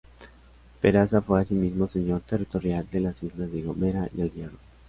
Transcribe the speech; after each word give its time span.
Peraza 0.81 1.21
fue 1.21 1.39
asimismo 1.41 1.87
señor 1.87 2.21
territorial 2.21 2.87
de 2.91 3.01
las 3.01 3.21
islas 3.21 3.51
de 3.51 3.59
La 3.61 3.67
Gomera 3.67 4.09
y 4.17 4.21
El 4.21 4.31
Hierro. 4.31 4.57